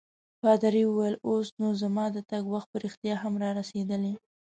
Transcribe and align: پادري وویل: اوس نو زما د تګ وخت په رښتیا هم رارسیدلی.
پادري 0.41 0.83
وویل: 0.87 1.15
اوس 1.27 1.47
نو 1.61 1.67
زما 1.81 2.05
د 2.11 2.17
تګ 2.29 2.43
وخت 2.53 2.67
په 2.71 2.77
رښتیا 2.85 3.15
هم 3.23 3.33
رارسیدلی. 3.43 4.13